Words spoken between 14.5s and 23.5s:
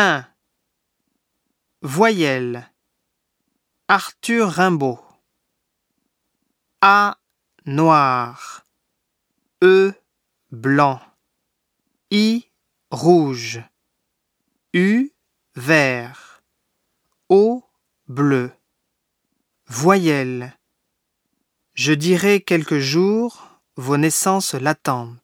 U. Vert. O. Bleu. Voyelle. Je dirai quelques jours